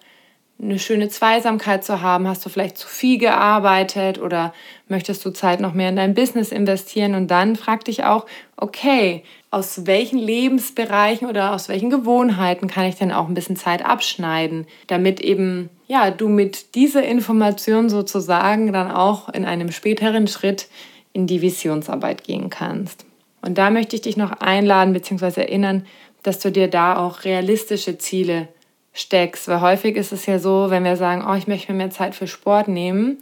eine 0.60 0.78
schöne 0.78 1.08
Zweisamkeit 1.08 1.82
zu 1.82 2.02
haben? 2.02 2.28
Hast 2.28 2.44
du 2.44 2.50
vielleicht 2.50 2.76
zu 2.76 2.88
viel 2.88 3.16
gearbeitet 3.16 4.18
oder 4.18 4.52
möchtest 4.88 5.24
du 5.24 5.30
Zeit 5.30 5.60
noch 5.60 5.72
mehr 5.72 5.88
in 5.88 5.96
dein 5.96 6.14
Business 6.14 6.52
investieren? 6.52 7.14
Und 7.14 7.30
dann 7.30 7.56
frag 7.56 7.86
dich 7.86 8.04
auch, 8.04 8.26
okay, 8.58 9.24
aus 9.50 9.86
welchen 9.86 10.18
Lebensbereichen 10.18 11.26
oder 11.26 11.54
aus 11.54 11.70
welchen 11.70 11.88
Gewohnheiten 11.88 12.68
kann 12.68 12.84
ich 12.84 12.96
denn 12.96 13.12
auch 13.12 13.28
ein 13.28 13.34
bisschen 13.34 13.56
Zeit 13.56 13.82
abschneiden, 13.82 14.66
damit 14.88 15.20
eben 15.20 15.70
ja, 15.86 16.10
du 16.10 16.28
mit 16.28 16.74
dieser 16.74 17.04
Information 17.04 17.88
sozusagen 17.88 18.72
dann 18.72 18.90
auch 18.90 19.28
in 19.28 19.44
einem 19.44 19.70
späteren 19.70 20.26
Schritt 20.26 20.68
in 21.12 21.26
die 21.26 21.42
Visionsarbeit 21.42 22.24
gehen 22.24 22.50
kannst. 22.50 23.06
Und 23.40 23.58
da 23.58 23.70
möchte 23.70 23.96
ich 23.96 24.02
dich 24.02 24.16
noch 24.16 24.32
einladen 24.40 24.92
bzw. 24.92 25.42
erinnern, 25.42 25.86
dass 26.22 26.40
du 26.40 26.50
dir 26.50 26.68
da 26.68 26.96
auch 26.96 27.24
realistische 27.24 27.98
Ziele 27.98 28.48
steckst. 28.92 29.46
Weil 29.46 29.60
häufig 29.60 29.96
ist 29.96 30.12
es 30.12 30.26
ja 30.26 30.38
so, 30.38 30.70
wenn 30.70 30.84
wir 30.84 30.96
sagen, 30.96 31.24
oh, 31.28 31.34
ich 31.34 31.46
möchte 31.46 31.70
mir 31.70 31.78
mehr 31.78 31.90
Zeit 31.90 32.14
für 32.14 32.26
Sport 32.26 32.66
nehmen 32.66 33.18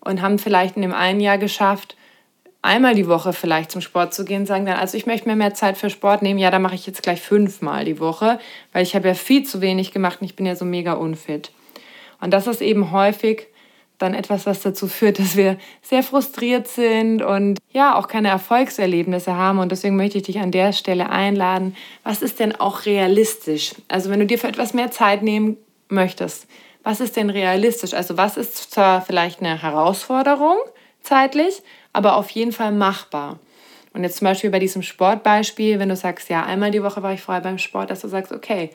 und 0.00 0.20
haben 0.20 0.38
vielleicht 0.38 0.76
in 0.76 0.82
dem 0.82 0.92
einen 0.92 1.20
Jahr 1.20 1.38
geschafft, 1.38 1.96
einmal 2.60 2.94
die 2.94 3.08
Woche 3.08 3.32
vielleicht 3.32 3.70
zum 3.70 3.80
Sport 3.80 4.12
zu 4.12 4.24
gehen, 4.24 4.46
sagen 4.46 4.66
dann, 4.66 4.76
also 4.76 4.96
ich 4.96 5.06
möchte 5.06 5.28
mir 5.28 5.36
mehr 5.36 5.54
Zeit 5.54 5.78
für 5.78 5.90
Sport 5.90 6.22
nehmen, 6.22 6.38
ja, 6.38 6.50
da 6.50 6.58
mache 6.58 6.74
ich 6.74 6.86
jetzt 6.86 7.02
gleich 7.02 7.20
fünfmal 7.20 7.84
die 7.84 7.98
Woche, 7.98 8.38
weil 8.72 8.82
ich 8.82 8.94
habe 8.94 9.08
ja 9.08 9.14
viel 9.14 9.44
zu 9.44 9.60
wenig 9.60 9.92
gemacht 9.92 10.20
und 10.20 10.26
ich 10.26 10.36
bin 10.36 10.46
ja 10.46 10.54
so 10.54 10.64
mega 10.64 10.92
unfit. 10.92 11.50
Und 12.22 12.30
das 12.30 12.46
ist 12.46 12.62
eben 12.62 12.92
häufig 12.92 13.48
dann 13.98 14.14
etwas, 14.14 14.46
was 14.46 14.62
dazu 14.62 14.88
führt, 14.88 15.18
dass 15.18 15.36
wir 15.36 15.58
sehr 15.82 16.02
frustriert 16.02 16.68
sind 16.68 17.20
und 17.20 17.58
ja, 17.72 17.96
auch 17.96 18.08
keine 18.08 18.28
Erfolgserlebnisse 18.28 19.36
haben. 19.36 19.58
Und 19.58 19.72
deswegen 19.72 19.96
möchte 19.96 20.18
ich 20.18 20.24
dich 20.24 20.38
an 20.38 20.50
der 20.50 20.72
Stelle 20.72 21.10
einladen, 21.10 21.76
was 22.04 22.22
ist 22.22 22.40
denn 22.40 22.54
auch 22.54 22.86
realistisch? 22.86 23.74
Also 23.88 24.10
wenn 24.10 24.20
du 24.20 24.26
dir 24.26 24.38
für 24.38 24.48
etwas 24.48 24.72
mehr 24.72 24.90
Zeit 24.90 25.22
nehmen 25.22 25.56
möchtest, 25.88 26.46
was 26.84 27.00
ist 27.00 27.16
denn 27.16 27.28
realistisch? 27.28 27.92
Also 27.92 28.16
was 28.16 28.36
ist 28.36 28.72
zwar 28.72 29.02
vielleicht 29.02 29.40
eine 29.40 29.60
Herausforderung 29.60 30.56
zeitlich, 31.00 31.62
aber 31.92 32.16
auf 32.16 32.30
jeden 32.30 32.52
Fall 32.52 32.72
machbar. 32.72 33.38
Und 33.94 34.04
jetzt 34.04 34.18
zum 34.18 34.26
Beispiel 34.26 34.50
bei 34.50 34.58
diesem 34.60 34.82
Sportbeispiel, 34.82 35.78
wenn 35.78 35.88
du 35.88 35.96
sagst, 35.96 36.28
ja, 36.28 36.44
einmal 36.44 36.70
die 36.70 36.82
Woche 36.82 37.02
war 37.02 37.12
ich 37.12 37.20
vorher 37.20 37.42
beim 37.42 37.58
Sport, 37.58 37.90
dass 37.90 38.00
du 38.00 38.08
sagst, 38.08 38.32
okay, 38.32 38.70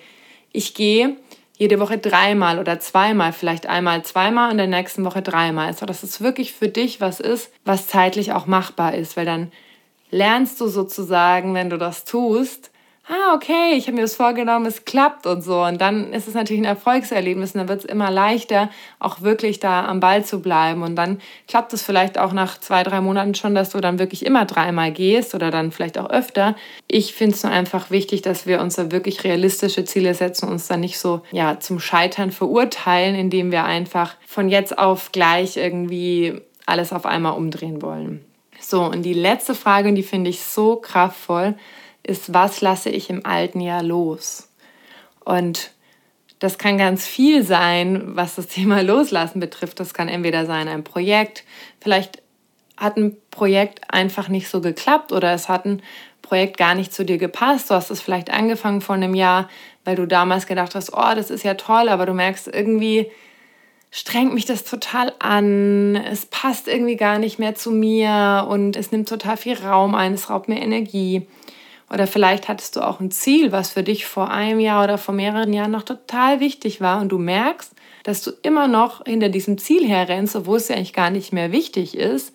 ich 0.51 0.73
gehe 0.73 1.17
jede 1.57 1.79
Woche 1.79 1.97
dreimal 1.97 2.59
oder 2.59 2.79
zweimal, 2.79 3.33
vielleicht 3.33 3.65
einmal 3.65 4.03
zweimal 4.03 4.51
und 4.51 4.57
der 4.57 4.67
nächsten 4.67 5.03
Woche 5.03 5.23
dreimal. 5.23 5.73
So, 5.73 5.85
dass 5.85 6.03
es 6.03 6.21
wirklich 6.21 6.53
für 6.53 6.69
dich 6.69 7.01
was 7.01 7.19
ist, 7.19 7.51
was 7.65 7.87
zeitlich 7.87 8.31
auch 8.31 8.45
machbar 8.45 8.93
ist, 8.93 9.17
weil 9.17 9.25
dann 9.25 9.51
lernst 10.11 10.61
du 10.61 10.67
sozusagen, 10.67 11.55
wenn 11.55 11.69
du 11.69 11.77
das 11.77 12.05
tust, 12.05 12.71
ah, 13.09 13.33
okay, 13.33 13.73
ich 13.75 13.87
habe 13.87 13.95
mir 13.95 14.01
das 14.01 14.15
vorgenommen, 14.15 14.65
es 14.65 14.85
klappt 14.85 15.25
und 15.25 15.41
so. 15.41 15.63
Und 15.63 15.79
dann 15.79 16.11
ist 16.13 16.27
es 16.27 16.33
natürlich 16.33 16.61
ein 16.61 16.65
Erfolgserlebnis 16.65 17.53
und 17.53 17.59
dann 17.59 17.69
wird 17.69 17.79
es 17.79 17.85
immer 17.85 18.11
leichter, 18.11 18.69
auch 18.99 19.21
wirklich 19.21 19.59
da 19.59 19.85
am 19.85 19.99
Ball 19.99 20.25
zu 20.25 20.41
bleiben. 20.41 20.83
Und 20.83 20.95
dann 20.95 21.21
klappt 21.47 21.73
es 21.73 21.81
vielleicht 21.81 22.17
auch 22.17 22.33
nach 22.33 22.59
zwei, 22.59 22.83
drei 22.83 22.99
Monaten 23.01 23.33
schon, 23.35 23.55
dass 23.55 23.69
du 23.69 23.79
dann 23.79 23.99
wirklich 23.99 24.25
immer 24.25 24.45
dreimal 24.45 24.91
gehst 24.91 25.33
oder 25.35 25.51
dann 25.51 25.71
vielleicht 25.71 25.97
auch 25.97 26.09
öfter. 26.09 26.55
Ich 26.87 27.13
finde 27.13 27.35
es 27.35 27.43
nur 27.43 27.51
einfach 27.51 27.91
wichtig, 27.91 28.21
dass 28.21 28.45
wir 28.45 28.59
uns 28.59 28.75
da 28.75 28.91
wirklich 28.91 29.23
realistische 29.23 29.85
Ziele 29.85 30.13
setzen 30.13 30.47
und 30.47 30.53
uns 30.53 30.67
dann 30.67 30.81
nicht 30.81 30.99
so 30.99 31.21
ja, 31.31 31.59
zum 31.59 31.79
Scheitern 31.79 32.31
verurteilen, 32.31 33.15
indem 33.15 33.51
wir 33.51 33.63
einfach 33.63 34.15
von 34.25 34.49
jetzt 34.49 34.77
auf 34.77 35.11
gleich 35.11 35.55
irgendwie 35.55 36.41
alles 36.65 36.91
auf 36.91 37.05
einmal 37.05 37.37
umdrehen 37.37 37.81
wollen. 37.81 38.25
So, 38.59 38.83
und 38.83 39.03
die 39.03 39.13
letzte 39.13 39.55
Frage, 39.55 39.89
und 39.89 39.95
die 39.95 40.03
finde 40.03 40.29
ich 40.29 40.41
so 40.41 40.75
kraftvoll, 40.77 41.55
ist, 42.03 42.33
was 42.33 42.61
lasse 42.61 42.89
ich 42.89 43.09
im 43.09 43.25
alten 43.25 43.59
Jahr 43.59 43.83
los? 43.83 44.49
Und 45.23 45.71
das 46.39 46.57
kann 46.57 46.77
ganz 46.77 47.05
viel 47.05 47.43
sein, 47.43 48.15
was 48.15 48.35
das 48.35 48.47
Thema 48.49 48.81
Loslassen 48.81 49.39
betrifft. 49.39 49.79
Das 49.79 49.93
kann 49.93 50.07
entweder 50.07 50.45
sein 50.45 50.67
ein 50.67 50.83
Projekt, 50.83 51.43
vielleicht 51.81 52.21
hat 52.77 52.95
ein 52.95 53.17
Projekt 53.31 53.81
einfach 53.91 54.29
nicht 54.29 54.49
so 54.49 54.61
geklappt 54.61 55.11
oder 55.11 55.33
es 55.33 55.49
hat 55.49 55.65
ein 55.65 55.81
Projekt 56.21 56.57
gar 56.57 56.75
nicht 56.75 56.93
zu 56.93 57.05
dir 57.05 57.17
gepasst. 57.17 57.69
Du 57.69 57.73
hast 57.73 57.89
es 57.89 58.01
vielleicht 58.01 58.29
angefangen 58.29 58.81
vor 58.81 58.95
einem 58.95 59.15
Jahr, 59.15 59.49
weil 59.83 59.95
du 59.95 60.05
damals 60.05 60.45
gedacht 60.45 60.75
hast, 60.75 60.93
oh, 60.93 61.15
das 61.15 61.31
ist 61.31 61.43
ja 61.43 61.55
toll, 61.55 61.89
aber 61.89 62.05
du 62.05 62.13
merkst 62.13 62.47
irgendwie, 62.47 63.09
strengt 63.89 64.33
mich 64.33 64.45
das 64.45 64.63
total 64.63 65.13
an, 65.19 65.95
es 65.95 66.25
passt 66.25 66.67
irgendwie 66.67 66.97
gar 66.97 67.17
nicht 67.17 67.39
mehr 67.39 67.55
zu 67.55 67.71
mir 67.71 68.45
und 68.49 68.75
es 68.75 68.91
nimmt 68.91 69.09
total 69.09 69.37
viel 69.37 69.57
Raum 69.57 69.95
ein, 69.95 70.13
es 70.13 70.29
raubt 70.29 70.49
mir 70.49 70.59
Energie. 70.59 71.27
Oder 71.89 72.07
vielleicht 72.07 72.47
hattest 72.49 72.75
du 72.75 72.81
auch 72.81 72.99
ein 72.99 73.11
Ziel, 73.11 73.51
was 73.51 73.71
für 73.71 73.83
dich 73.83 74.05
vor 74.05 74.29
einem 74.29 74.59
Jahr 74.59 74.83
oder 74.83 74.97
vor 74.97 75.13
mehreren 75.13 75.53
Jahren 75.53 75.71
noch 75.71 75.83
total 75.83 76.39
wichtig 76.39 76.81
war 76.81 76.99
und 76.99 77.09
du 77.09 77.17
merkst, 77.17 77.71
dass 78.03 78.21
du 78.21 78.31
immer 78.41 78.67
noch 78.67 79.05
hinter 79.05 79.29
diesem 79.29 79.57
Ziel 79.57 79.87
herrennst, 79.87 80.35
obwohl 80.35 80.57
es 80.57 80.67
ja 80.67 80.75
eigentlich 80.75 80.93
gar 80.93 81.09
nicht 81.09 81.33
mehr 81.33 81.51
wichtig 81.51 81.97
ist. 81.97 82.33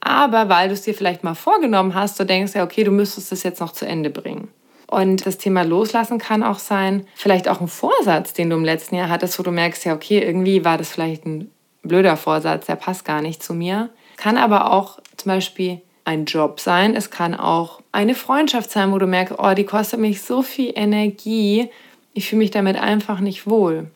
Aber 0.00 0.48
weil 0.48 0.68
du 0.68 0.74
es 0.74 0.82
dir 0.82 0.94
vielleicht 0.94 1.24
mal 1.24 1.34
vorgenommen 1.34 1.94
hast, 1.94 2.18
du 2.18 2.24
denkst 2.24 2.54
ja, 2.54 2.64
okay, 2.64 2.84
du 2.84 2.90
müsstest 2.90 3.32
es 3.32 3.42
jetzt 3.42 3.60
noch 3.60 3.72
zu 3.72 3.86
Ende 3.86 4.10
bringen. 4.10 4.48
Und 4.86 5.24
das 5.24 5.38
Thema 5.38 5.62
Loslassen 5.62 6.18
kann 6.18 6.42
auch 6.42 6.58
sein, 6.58 7.06
vielleicht 7.14 7.48
auch 7.48 7.60
ein 7.60 7.68
Vorsatz, 7.68 8.32
den 8.32 8.50
du 8.50 8.56
im 8.56 8.64
letzten 8.64 8.96
Jahr 8.96 9.08
hattest, 9.08 9.38
wo 9.38 9.44
du 9.44 9.52
merkst, 9.52 9.84
ja, 9.84 9.94
okay, 9.94 10.18
irgendwie 10.18 10.64
war 10.64 10.78
das 10.78 10.90
vielleicht 10.90 11.26
ein 11.26 11.50
blöder 11.82 12.16
Vorsatz, 12.16 12.66
der 12.66 12.74
passt 12.76 13.04
gar 13.04 13.22
nicht 13.22 13.42
zu 13.42 13.54
mir. 13.54 13.90
Kann 14.16 14.36
aber 14.36 14.72
auch 14.72 14.98
zum 15.16 15.30
Beispiel 15.30 15.80
ein 16.04 16.24
Job 16.24 16.58
sein, 16.58 16.96
es 16.96 17.10
kann 17.10 17.34
auch 17.34 17.79
eine 17.92 18.14
Freundschaft 18.14 18.70
sein, 18.70 18.92
wo 18.92 18.98
du 18.98 19.06
merkst, 19.06 19.34
oh, 19.38 19.54
die 19.54 19.64
kostet 19.64 20.00
mich 20.00 20.22
so 20.22 20.42
viel 20.42 20.72
Energie, 20.74 21.68
ich 22.12 22.28
fühle 22.28 22.40
mich 22.40 22.50
damit 22.50 22.76
einfach 22.76 23.20
nicht 23.20 23.46
wohl. 23.46 23.90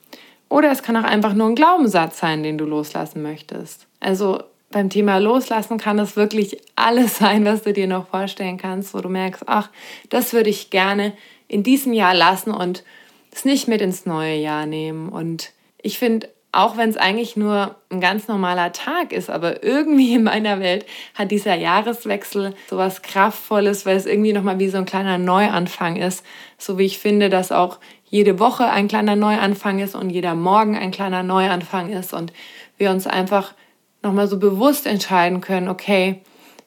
Oder 0.48 0.70
es 0.70 0.82
kann 0.82 0.96
auch 0.96 1.04
einfach 1.04 1.34
nur 1.34 1.48
ein 1.48 1.54
Glaubenssatz 1.54 2.18
sein, 2.18 2.42
den 2.42 2.58
du 2.58 2.64
loslassen 2.64 3.22
möchtest. 3.22 3.86
Also 4.00 4.42
beim 4.70 4.90
Thema 4.90 5.18
Loslassen 5.18 5.78
kann 5.78 5.98
es 5.98 6.16
wirklich 6.16 6.58
alles 6.76 7.18
sein, 7.18 7.44
was 7.44 7.62
du 7.62 7.72
dir 7.72 7.86
noch 7.86 8.08
vorstellen 8.08 8.58
kannst, 8.58 8.94
wo 8.94 9.00
du 9.00 9.08
merkst, 9.08 9.44
ach, 9.46 9.70
das 10.10 10.32
würde 10.32 10.50
ich 10.50 10.70
gerne 10.70 11.12
in 11.48 11.62
diesem 11.62 11.92
Jahr 11.92 12.14
lassen 12.14 12.50
und 12.50 12.84
es 13.32 13.44
nicht 13.44 13.68
mit 13.68 13.80
ins 13.80 14.06
neue 14.06 14.36
Jahr 14.36 14.66
nehmen. 14.66 15.08
Und 15.08 15.52
ich 15.82 15.98
finde, 15.98 16.28
auch 16.54 16.76
wenn 16.76 16.90
es 16.90 16.96
eigentlich 16.96 17.36
nur 17.36 17.74
ein 17.90 18.00
ganz 18.00 18.28
normaler 18.28 18.72
Tag 18.72 19.12
ist, 19.12 19.30
aber 19.30 19.62
irgendwie 19.62 20.14
in 20.14 20.24
meiner 20.24 20.60
Welt 20.60 20.86
hat 21.14 21.30
dieser 21.30 21.54
Jahreswechsel 21.54 22.54
so 22.68 22.76
was 22.76 23.02
Kraftvolles, 23.02 23.86
weil 23.86 23.96
es 23.96 24.06
irgendwie 24.06 24.32
nochmal 24.32 24.58
wie 24.58 24.68
so 24.68 24.78
ein 24.78 24.84
kleiner 24.84 25.18
Neuanfang 25.18 25.96
ist. 25.96 26.24
So 26.58 26.78
wie 26.78 26.84
ich 26.84 26.98
finde, 26.98 27.28
dass 27.28 27.52
auch 27.52 27.78
jede 28.04 28.38
Woche 28.38 28.66
ein 28.66 28.88
kleiner 28.88 29.16
Neuanfang 29.16 29.80
ist 29.80 29.94
und 29.94 30.10
jeder 30.10 30.34
Morgen 30.34 30.76
ein 30.76 30.90
kleiner 30.90 31.22
Neuanfang 31.22 31.90
ist 31.90 32.12
und 32.12 32.32
wir 32.76 32.90
uns 32.90 33.06
einfach 33.06 33.54
nochmal 34.02 34.28
so 34.28 34.38
bewusst 34.38 34.86
entscheiden 34.86 35.40
können, 35.40 35.68
okay, 35.68 36.20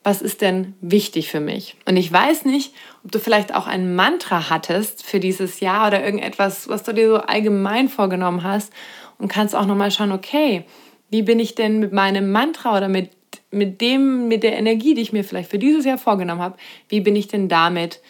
was 0.04 0.22
ist 0.22 0.42
denn 0.42 0.74
wichtig 0.80 1.30
für 1.30 1.40
mich? 1.42 1.76
Und 1.86 1.98
ich 1.98 2.12
weiß 2.12 2.46
nicht, 2.46 2.74
ob 3.04 3.12
du 3.12 3.20
vielleicht 3.20 3.54
auch 3.54 3.68
ein 3.68 3.96
Mantra 3.96 4.50
hattest 4.50 5.06
für 5.06 5.20
dieses 5.20 5.60
Jahr 5.60 5.88
oder 5.88 6.04
irgendetwas, 6.04 6.70
was 6.70 6.84
du 6.84 6.94
dir 6.94 7.10
so 7.10 7.18
allgemein 7.18 7.90
vorgenommen 7.90 8.44
hast 8.44 8.72
und 9.20 9.28
kannst 9.28 9.56
auch 9.56 9.66
nochmal 9.66 9.92
schauen, 9.92 10.12
okay, 10.12 10.66
wie 11.10 11.22
bin 11.22 11.40
ich 11.40 11.56
denn 11.56 11.80
mit 11.80 11.94
meinem 11.94 12.32
Mantra 12.32 12.76
oder 12.76 12.88
mit, 12.88 13.12
mit 13.52 13.82
dem, 13.82 14.28
mit 14.28 14.44
der 14.44 14.58
Energie, 14.58 14.94
die 14.94 15.02
ich 15.02 15.14
mir 15.14 15.24
vielleicht 15.24 15.50
für 15.50 15.60
dieses 15.60 15.86
Jahr 15.86 15.98
vorgenommen 15.98 16.42
habe, 16.42 16.58
wie 16.90 17.02
bin 17.02 17.16
ich 17.16 17.28
denn 17.28 17.50
damit 17.50 18.02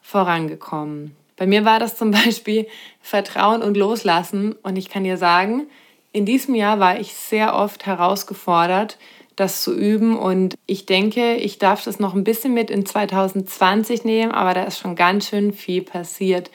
vorangekommen? 0.00 1.16
Bei 1.36 1.46
mir 1.46 1.64
war 1.64 1.80
das 1.80 1.96
zum 1.96 2.10
Beispiel 2.12 2.66
Vertrauen 3.00 3.62
und 3.62 3.76
Loslassen 3.76 4.52
und 4.62 4.76
ich 4.76 4.88
kann 4.88 5.04
dir 5.04 5.16
sagen, 5.16 5.66
in 6.12 6.26
diesem 6.26 6.54
Jahr 6.54 6.78
war 6.78 7.00
ich 7.00 7.12
sehr 7.12 7.56
oft 7.56 7.86
herausgefordert, 7.86 8.98
das 9.34 9.62
zu 9.62 9.74
üben 9.74 10.16
und 10.16 10.54
ich 10.66 10.86
denke, 10.86 11.34
ich 11.34 11.58
darf 11.58 11.82
das 11.82 11.98
noch 11.98 12.14
ein 12.14 12.22
bisschen 12.22 12.54
mit 12.54 12.70
in 12.70 12.86
2020 12.86 14.04
nehmen, 14.04 14.30
aber 14.30 14.54
da 14.54 14.62
ist 14.62 14.78
schon 14.78 14.94
ganz 14.94 15.28
schön 15.28 15.52
viel 15.52 15.82
passiert. 15.82 16.52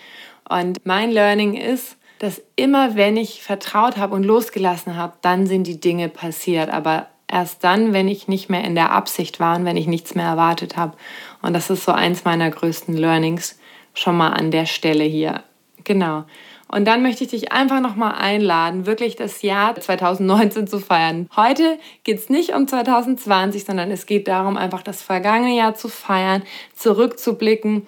Und 0.47 0.77
mein 0.85 1.11
Learning 1.11 1.55
ist, 1.55 1.97
dass 2.19 2.41
immer 2.55 2.95
wenn 2.95 3.17
ich 3.17 3.41
vertraut 3.41 3.97
habe 3.97 4.13
und 4.13 4.23
losgelassen 4.23 4.95
habe, 4.95 5.13
dann 5.21 5.47
sind 5.47 5.65
die 5.65 5.79
Dinge 5.79 6.09
passiert. 6.09 6.69
Aber 6.69 7.07
erst 7.27 7.63
dann, 7.63 7.93
wenn 7.93 8.07
ich 8.07 8.27
nicht 8.27 8.49
mehr 8.49 8.63
in 8.63 8.75
der 8.75 8.91
Absicht 8.91 9.39
war 9.39 9.55
und 9.55 9.65
wenn 9.65 9.77
ich 9.77 9.87
nichts 9.87 10.15
mehr 10.15 10.25
erwartet 10.25 10.77
habe. 10.77 10.97
Und 11.41 11.53
das 11.53 11.69
ist 11.69 11.85
so 11.85 11.93
eins 11.93 12.25
meiner 12.25 12.51
größten 12.51 12.95
Learnings 12.95 13.57
schon 13.93 14.17
mal 14.17 14.29
an 14.29 14.51
der 14.51 14.65
Stelle 14.65 15.05
hier. 15.05 15.43
Genau. 15.85 16.25
Und 16.67 16.85
dann 16.85 17.01
möchte 17.01 17.23
ich 17.23 17.31
dich 17.31 17.51
einfach 17.51 17.79
nochmal 17.79 18.13
einladen, 18.15 18.85
wirklich 18.85 19.15
das 19.15 19.41
Jahr 19.41 19.73
2019 19.73 20.67
zu 20.67 20.79
feiern. 20.79 21.27
Heute 21.35 21.79
geht 22.03 22.19
es 22.19 22.29
nicht 22.29 22.53
um 22.53 22.67
2020, 22.67 23.65
sondern 23.65 23.89
es 23.89 24.05
geht 24.05 24.27
darum, 24.27 24.55
einfach 24.55 24.83
das 24.83 25.01
vergangene 25.01 25.55
Jahr 25.55 25.73
zu 25.73 25.87
feiern, 25.87 26.43
zurückzublicken, 26.75 27.87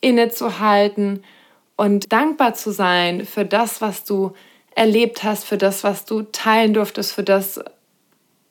innezuhalten 0.00 1.24
und 1.80 2.12
dankbar 2.12 2.52
zu 2.52 2.72
sein 2.72 3.24
für 3.24 3.46
das, 3.46 3.80
was 3.80 4.04
du 4.04 4.34
erlebt 4.74 5.22
hast, 5.22 5.46
für 5.46 5.56
das, 5.56 5.82
was 5.82 6.04
du 6.04 6.20
teilen 6.24 6.74
durftest, 6.74 7.14
für 7.14 7.22
das, 7.22 7.58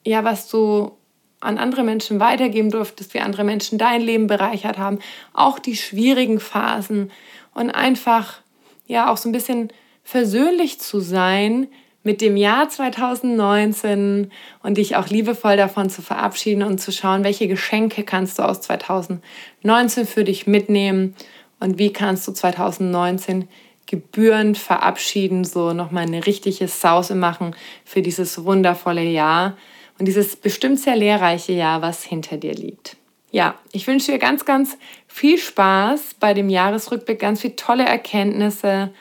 ja, 0.03 0.23
was 0.23 0.49
du 0.49 0.93
an 1.39 1.59
andere 1.59 1.83
Menschen 1.83 2.19
weitergeben 2.19 2.71
durftest, 2.71 3.13
wie 3.13 3.19
andere 3.19 3.43
Menschen 3.43 3.77
dein 3.77 4.01
Leben 4.01 4.25
bereichert 4.25 4.79
haben, 4.79 4.97
auch 5.31 5.59
die 5.59 5.75
schwierigen 5.75 6.39
Phasen. 6.39 7.11
Und 7.53 7.69
einfach 7.69 8.41
ja 8.87 9.11
auch 9.11 9.17
so 9.17 9.29
ein 9.29 9.31
bisschen 9.31 9.71
versöhnlich 10.03 10.79
zu 10.79 10.99
sein 10.99 11.67
mit 12.01 12.21
dem 12.21 12.35
Jahr 12.35 12.67
2019 12.67 14.31
und 14.63 14.77
dich 14.77 14.95
auch 14.95 15.07
liebevoll 15.07 15.55
davon 15.55 15.91
zu 15.91 16.01
verabschieden 16.01 16.63
und 16.63 16.79
zu 16.79 16.91
schauen, 16.91 17.23
welche 17.23 17.47
Geschenke 17.47 18.03
kannst 18.03 18.39
du 18.39 18.43
aus 18.43 18.61
2019 18.61 20.07
für 20.07 20.23
dich 20.23 20.47
mitnehmen 20.47 21.13
und 21.59 21.77
wie 21.77 21.91
kannst 21.93 22.27
du 22.27 22.31
2019 22.31 23.47
gebührend 23.85 24.57
verabschieden, 24.57 25.43
so 25.43 25.73
nochmal 25.73 26.05
eine 26.05 26.25
richtige 26.25 26.67
Sause 26.67 27.15
machen 27.15 27.55
für 27.85 28.01
dieses 28.01 28.45
wundervolle 28.45 29.03
Jahr 29.03 29.57
und 29.97 30.07
dieses 30.07 30.35
bestimmt 30.35 30.79
sehr 30.79 30.95
lehrreiche 30.95 31.53
Jahr, 31.53 31.81
was 31.81 32.03
hinter 32.03 32.37
dir 32.37 32.53
liegt. 32.53 32.97
Ja, 33.31 33.55
ich 33.71 33.85
wünsche 33.87 34.11
dir 34.11 34.19
ganz, 34.19 34.45
ganz 34.45 34.77
viel 35.07 35.37
Spaß 35.37 36.15
bei 36.19 36.33
dem 36.33 36.49
Jahresrückblick, 36.49 37.19
ganz 37.19 37.41
viele 37.41 37.55
tolle 37.55 37.85
Erkenntnisse 37.85 38.91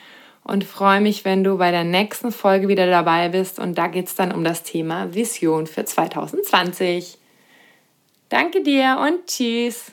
und 0.42 0.64
freue 0.64 1.00
mich, 1.00 1.24
wenn 1.24 1.44
du 1.44 1.58
bei 1.58 1.70
der 1.70 1.84
nächsten 1.84 2.32
Folge 2.32 2.68
wieder 2.68 2.86
dabei 2.86 3.28
bist. 3.28 3.58
Und 3.58 3.76
da 3.76 3.86
geht 3.86 4.06
es 4.06 4.14
dann 4.14 4.32
um 4.32 4.44
das 4.44 4.62
Thema 4.62 5.14
Vision 5.14 5.66
für 5.66 5.84
2020. 5.84 7.18
Danke 8.30 8.62
dir 8.62 8.98
und 9.00 9.26
tschüss. 9.26 9.92